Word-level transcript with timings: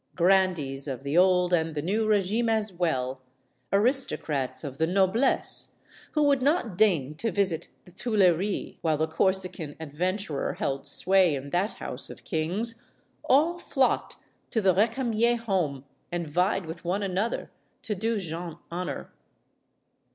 Gran 0.15 0.55
dees 0.55 0.87
of 0.87 1.03
the 1.03 1.15
old 1.15 1.53
and 1.53 1.75
the 1.75 1.81
new 1.83 2.07
regime 2.07 2.49
as 2.49 2.73
well 2.73 3.21
aristocrats 3.71 4.63
of 4.63 4.79
the 4.79 4.87
noblesse 4.87 5.75
who 6.13 6.23
would 6.23 6.41
not 6.41 6.75
deign 6.75 7.13
to 7.17 7.31
visit 7.31 7.67
the 7.85 7.91
Tui 7.91 8.17
leries 8.17 8.77
while 8.81 8.97
the 8.97 9.07
Corsican 9.07 9.75
adventurer 9.79 10.53
held 10.53 10.87
sway 10.87 11.35
in 11.35 11.51
that 11.51 11.73
house 11.73 12.09
of 12.09 12.23
kings 12.23 12.83
all 13.25 13.59
flocked 13.59 14.15
to 14.49 14.59
the 14.59 14.73
Recamier 14.73 15.35
home 15.37 15.85
and 16.11 16.27
vied 16.27 16.65
with 16.65 16.83
one 16.83 17.03
another 17.03 17.51
to 17.83 17.93
do 17.93 18.17
Jeanne 18.19 18.57
honor. 18.71 19.11